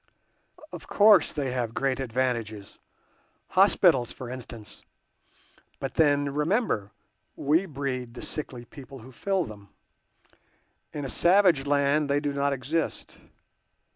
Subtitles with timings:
[0.71, 4.83] Of course they have great advantages—hospitals for instance;
[5.79, 6.89] but then, remember,
[7.35, 9.69] we breed the sickly people who fill them.
[10.91, 13.19] In a savage land they do not exist.